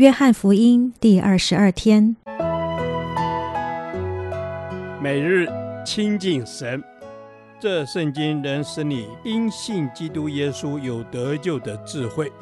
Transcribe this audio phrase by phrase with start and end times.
[0.00, 2.16] 约翰福音第二十二天，
[4.98, 5.46] 每日
[5.84, 6.82] 亲近神，
[7.60, 12.32] 这圣经能使你因信基督耶稣有得救的智慧。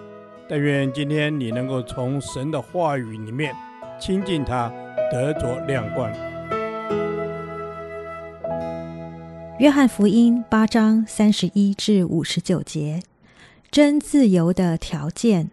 [0.48, 3.53] 但愿今天你能够从神的话语里面
[4.01, 4.72] 亲近他，
[5.11, 6.09] 得着亮光。
[9.59, 13.03] 约翰福音八章三十一至五十九节，
[13.69, 15.51] 真自由的条件。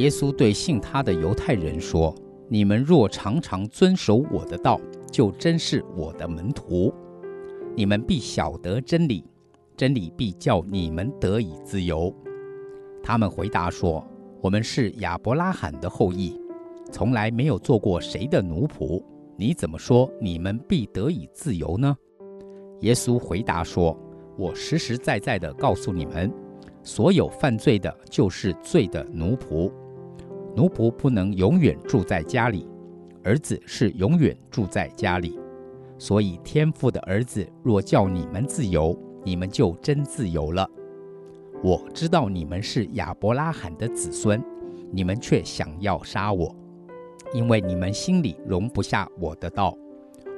[0.00, 2.14] 耶稣对信他的犹太人说
[2.48, 4.80] ：“你们若常常遵守我的道，
[5.12, 6.90] 就真是我的门徒。
[7.76, 9.22] 你们必晓得真理，
[9.76, 12.10] 真理必叫你们得以自由。”
[13.04, 14.02] 他们回答说
[14.40, 16.40] ：“我们是亚伯拉罕的后裔，
[16.90, 19.04] 从来没有做过谁的奴仆。
[19.36, 21.94] 你怎么说你们必得以自由呢？”
[22.80, 23.94] 耶稣回答说
[24.38, 26.32] ：“我实实在在的告诉你们，
[26.82, 29.70] 所有犯罪的，就是罪的奴仆。”
[30.60, 32.68] 奴仆不能永远住在家里，
[33.24, 35.40] 儿子是永远住在家里。
[35.96, 38.94] 所以天父的儿子若叫你们自由，
[39.24, 40.68] 你们就真自由了。
[41.62, 44.38] 我知道你们是亚伯拉罕的子孙，
[44.92, 46.54] 你们却想要杀我，
[47.32, 49.74] 因为你们心里容不下我的道。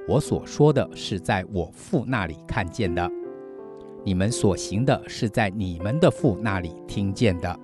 [0.07, 3.11] 我所说的是在我父那里看见的，
[4.05, 7.59] 你们所行的是在你们的父那里听见的。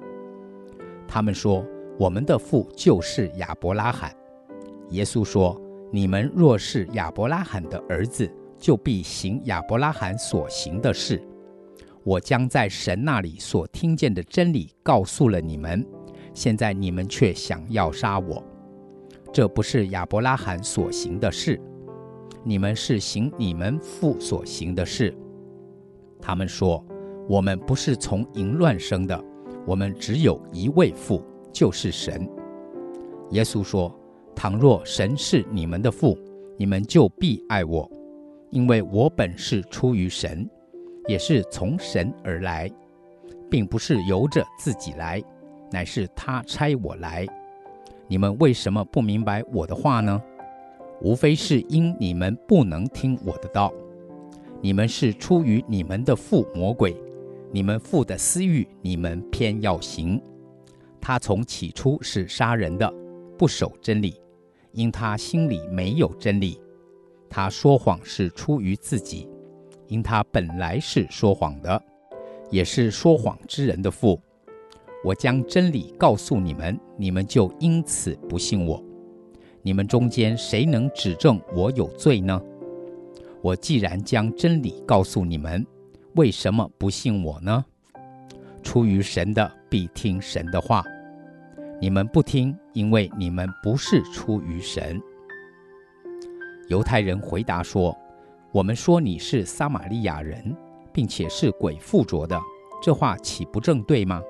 [1.06, 1.64] 他们说。
[1.98, 4.14] 我们的父就是亚伯拉罕。
[4.90, 5.60] 耶稣说
[5.90, 11.20] ：“你们若是亚伯拉罕的儿子，就必行亚伯拉罕所行的事。
[12.04, 15.84] 我将在神那里所听见的真理告诉了你们，
[16.32, 18.42] 现在你们却想要杀我。
[19.32, 21.60] 这不是亚伯拉罕所行的事，
[22.44, 25.12] 你们是行你们父所行的事。”
[26.22, 26.82] 他们说
[27.28, 29.20] ：“我们不是从淫乱生的，
[29.66, 31.20] 我们只有一位父。”
[31.52, 32.28] 就是神。
[33.30, 33.94] 耶稣说
[34.34, 36.18] ：“倘若神是你们的父，
[36.56, 37.90] 你们就必爱我，
[38.50, 40.48] 因为我本是出于神，
[41.06, 42.70] 也是从神而来，
[43.50, 45.22] 并不是由着自己来，
[45.70, 47.26] 乃是他差我来。
[48.06, 50.22] 你们为什么不明白我的话呢？
[51.02, 53.72] 无非是因你们不能听我的道。
[54.62, 56.96] 你们是出于你们的父魔鬼，
[57.52, 60.18] 你们父的私欲，你们偏要行。”
[61.00, 62.92] 他从起初是杀人的，
[63.36, 64.20] 不守真理，
[64.72, 66.60] 因他心里没有真理。
[67.30, 69.28] 他说谎是出于自己，
[69.86, 71.82] 因他本来是说谎的，
[72.50, 74.20] 也是说谎之人的父。
[75.04, 78.82] 我将真理告诉你们，你们就因此不信我。
[79.62, 82.40] 你们中间谁能指证我有罪呢？
[83.40, 85.64] 我既然将真理告诉你们，
[86.14, 87.64] 为什么不信我呢？
[88.68, 90.84] 出于神的必听神的话，
[91.80, 95.00] 你们不听，因为你们不是出于神。
[96.66, 97.96] 犹太人回答说
[98.52, 100.54] ：“我们说你是撒玛利亚人，
[100.92, 102.38] 并且是鬼附着的，
[102.82, 104.22] 这话岂不正对吗？”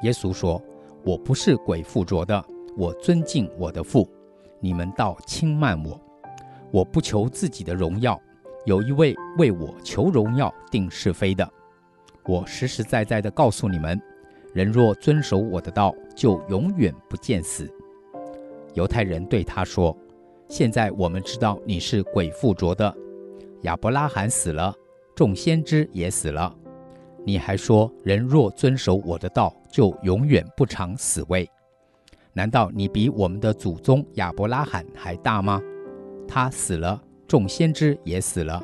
[0.00, 0.58] 耶稣说
[1.04, 2.42] ：“我不是鬼附着的，
[2.74, 4.10] 我尊敬我的父，
[4.60, 6.00] 你们倒轻慢我。
[6.70, 8.18] 我不求自己的荣耀，
[8.64, 11.46] 有一位为我求荣耀、定是非的。”
[12.26, 14.00] 我实实在在的告诉你们，
[14.52, 17.72] 人若遵守我的道，就永远不见死。
[18.74, 19.96] 犹太人对他说
[20.50, 22.92] ：“现在我们知道你是鬼附着的。
[23.62, 24.74] 亚伯拉罕死了，
[25.14, 26.52] 众先知也死了，
[27.24, 31.48] 你还说人若遵守我的道，就永远不尝死味。
[32.32, 35.62] 难道你比我们的祖宗亚伯拉罕还大吗？
[36.26, 38.60] 他死了，众先知也死了，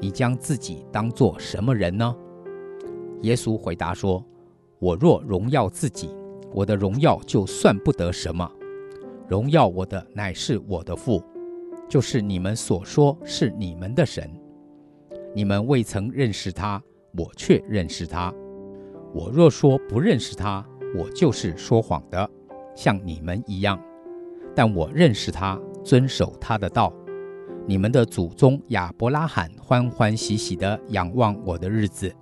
[0.00, 2.16] 你将自己当做什么人呢？”
[3.22, 4.24] 耶稣回答说
[4.78, 6.10] ：“我若荣耀自己，
[6.52, 8.50] 我的荣耀就算不得什么。
[9.28, 11.22] 荣耀我的乃是我的父，
[11.88, 14.30] 就是你们所说是你们的神。
[15.34, 16.82] 你们未曾认识他，
[17.16, 18.34] 我却认识他。
[19.14, 20.66] 我若说不认识他，
[20.96, 22.28] 我就是说谎的，
[22.74, 23.80] 像你们一样。
[24.54, 26.92] 但我认识他，遵守他的道。
[27.66, 32.12] 你们的祖宗亚伯拉罕欢欢喜喜地仰望我的日子。”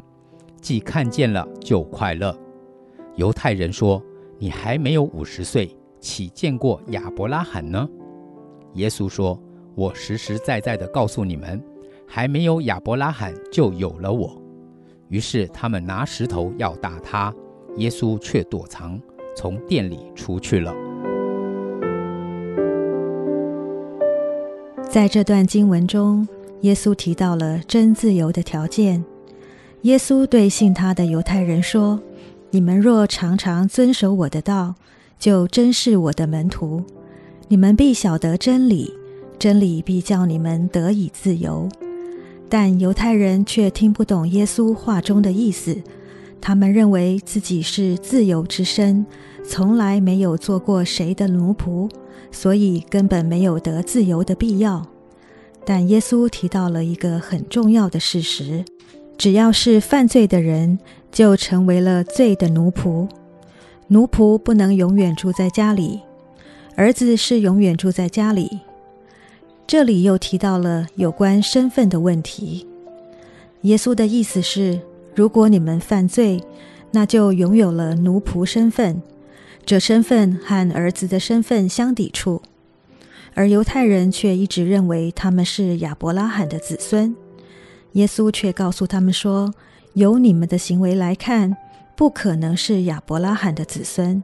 [0.60, 2.36] 既看见了就快乐。
[3.16, 4.02] 犹太人说
[4.38, 7.88] ：“你还没有五十岁，岂见过亚伯拉罕呢？”
[8.74, 9.38] 耶稣说
[9.74, 11.62] ：“我实实在在的告诉你们，
[12.06, 14.40] 还没有亚伯拉罕就有了我。”
[15.08, 17.34] 于是他们拿石头要打他，
[17.76, 19.00] 耶稣却躲藏，
[19.36, 20.72] 从店里出去了。
[24.88, 26.26] 在这段经文中，
[26.60, 29.04] 耶稣提到了真自由的条件。
[29.82, 31.98] 耶稣对信他的犹太人说
[32.52, 34.74] ：“你们若常常遵守我的道，
[35.18, 36.84] 就真是我的门徒。
[37.48, 38.92] 你们必晓得真理，
[39.38, 41.66] 真理必叫你们得以自由。”
[42.50, 45.78] 但犹太人却听不懂耶稣话中的意思，
[46.42, 49.06] 他们认为自己是自由之身，
[49.42, 51.88] 从来没有做过谁的奴仆，
[52.30, 54.86] 所以根本没有得自由的必要。
[55.64, 58.62] 但耶稣提到了一个很重要的事实。
[59.20, 60.78] 只要是犯罪的人，
[61.12, 63.06] 就成为了罪的奴仆。
[63.88, 66.00] 奴仆不能永远住在家里，
[66.74, 68.60] 儿子是永远住在家里。
[69.66, 72.66] 这里又提到了有关身份的问题。
[73.60, 74.80] 耶稣的意思是，
[75.14, 76.42] 如果你们犯罪，
[76.90, 79.02] 那就拥有了奴仆身份，
[79.66, 82.40] 这身份和儿子的身份相抵触。
[83.34, 87.14] 而犹太人却一直认为他们是亚伯拉罕的子孙。
[87.92, 89.52] 耶稣却告诉他们说
[89.94, 91.56] ：“由你们的行为来看，
[91.96, 94.22] 不可能是亚伯拉罕的子孙，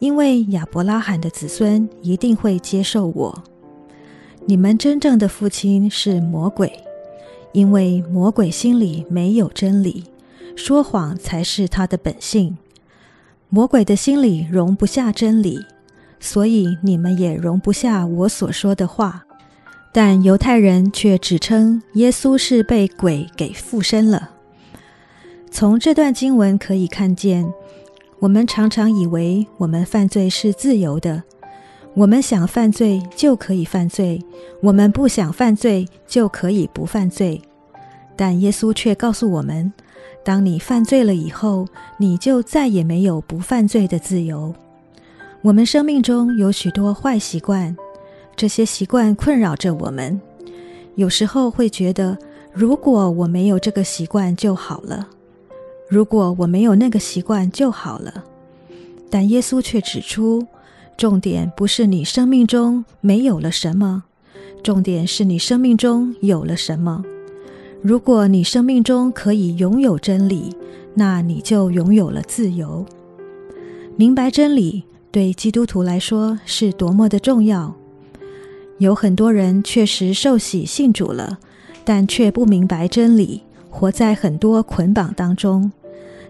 [0.00, 3.44] 因为亚伯拉罕的子孙一定会接受我。
[4.46, 6.80] 你们真正的父亲是魔鬼，
[7.52, 10.04] 因为魔鬼心里没有真理，
[10.56, 12.58] 说谎才是他的本性。
[13.48, 15.64] 魔鬼的心里容不下真理，
[16.18, 19.22] 所以你们也容不下我所说的话。”
[19.98, 24.32] 但犹太人却只称耶稣是被鬼给附身了。
[25.50, 27.50] 从这段经文可以看见，
[28.18, 31.22] 我们常常以为我们犯罪是自由的，
[31.94, 34.22] 我们想犯罪就可以犯罪，
[34.60, 37.40] 我们不想犯罪就可以不犯罪。
[38.14, 39.72] 但耶稣却告诉我们，
[40.22, 41.66] 当你犯罪了以后，
[41.96, 44.54] 你就再也没有不犯罪的自由。
[45.40, 47.74] 我们生命中有许多坏习惯。
[48.36, 50.20] 这些习惯困扰着我们，
[50.94, 52.18] 有时候会觉得，
[52.52, 55.06] 如果我没有这个习惯就好了；
[55.88, 58.24] 如果我没有那个习惯就好了。
[59.08, 60.46] 但耶稣却指出，
[60.96, 64.02] 重点不是你生命中没有了什么，
[64.64, 67.04] 重点是你生命中有了什么。
[67.82, 70.56] 如果你生命中可以拥有真理，
[70.94, 72.84] 那你就拥有了自由。
[73.96, 77.75] 明白真理对基督徒来说是多么的重要。
[78.78, 81.38] 有很多人确实受洗信主了，
[81.84, 85.72] 但却不明白真理，活在很多捆绑当中。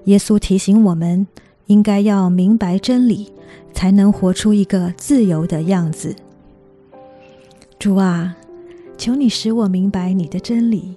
[0.04, 1.26] 耶稣提醒我们，
[1.66, 3.32] 应该要明白真理，
[3.72, 6.14] 才能活出一个自由的样子。
[7.78, 8.36] 主啊，
[8.96, 10.94] 求你使我明白你的真理，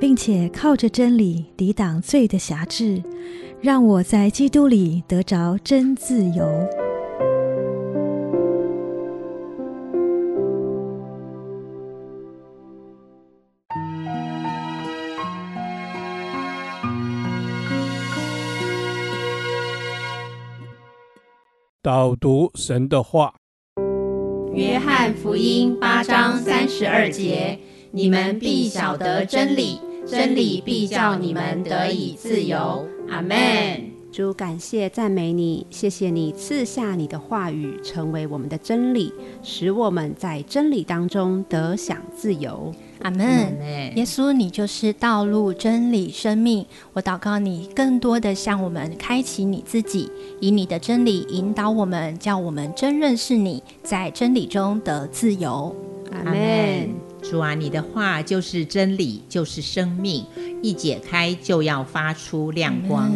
[0.00, 3.02] 并且靠着真理抵挡罪的辖制，
[3.60, 6.46] 让我在基督里得着真自由。
[21.86, 23.32] 导读神的话，
[24.52, 27.60] 约翰福音八章三十二节：
[27.92, 32.84] 你们必晓得真理，真理必叫你们得以自由。
[33.08, 33.84] 阿门。
[34.10, 39.12] 主，感谢赞美你，谢谢你赐下你的话语，成为我们的真理，
[39.44, 42.74] 使我们在真理当中得享自由。
[43.02, 43.26] 阿门。
[43.94, 46.64] 耶稣，你就是道路、真理、生命。
[46.92, 50.10] 我祷告你，更多的向我们开启你自己，
[50.40, 55.74] 以你的真理引导我们，叫我们真认识你，在真理中得自由。
[56.12, 56.90] 阿门。
[57.22, 60.24] 主啊，你的话就是真理，就是生命，
[60.62, 63.12] 一解开就要发出亮光。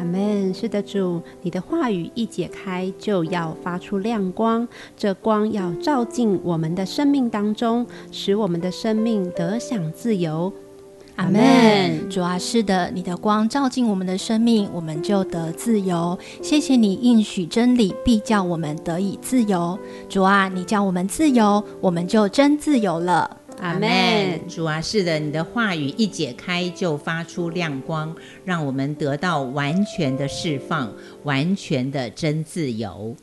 [0.00, 0.52] 阿门。
[0.54, 4.66] 是的，主，你的话语一解开就要发出亮光，
[4.96, 10.50] 这光要照进我们的生命当中，使我们的生命得享自由。
[11.16, 12.08] 阿门。
[12.08, 16.18] 主啊，是的，你的光照进我们的生命，我们就得自由。
[16.40, 19.78] 谢谢你应许真理必叫我们得以自由。
[20.08, 23.36] 主啊，你叫我们自由，我们就真自由了。
[23.60, 30.90] 阿门，主啊，是的，你的话语一解开就发出亮光，让我们得到完全的释放，
[31.24, 33.14] 完全的真自由。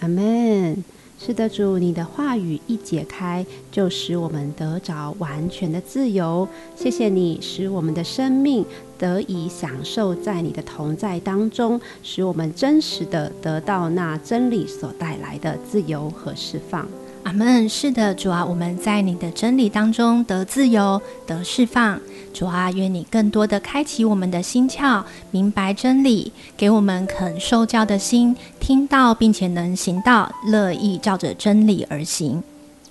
[0.00, 0.84] 阿门，
[1.18, 6.46] 是的，主，你的话语一解开就使我们得着完全的自由。
[6.76, 8.62] 谢谢你，使我们的生命
[8.98, 16.86] 得以享受在你的同在当中，使我们真实的得到那真理所带来的自由和释放。
[17.28, 17.68] 阿门。
[17.68, 22.00] 是的，主啊，我们在你的真理当中得自由、得释放。
[22.32, 32.42] 主啊，愿你更多的开启我们的心窍，明白真理，给我们肯受教的心，听到并且能行道，乐意照着真理而行。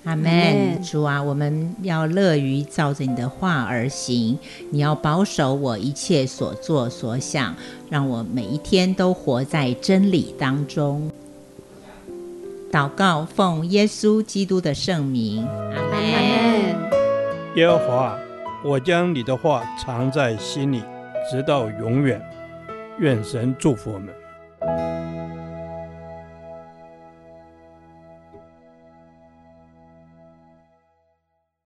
[0.03, 0.79] 阿门。
[0.83, 4.37] 主啊，我们要乐于照着你的话而行。
[4.69, 7.55] 你要保守我一切所作所想，
[7.89, 11.09] 让我每一天都活在真理当中。
[12.71, 16.89] 祷告，奉耶稣基督的圣名，阿门。
[17.55, 18.17] 耶和华，
[18.63, 20.83] 我将你的话藏在心里，
[21.31, 22.21] 直到永远。
[22.99, 24.13] 愿神祝福我们。